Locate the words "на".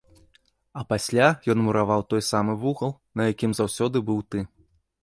3.21-3.33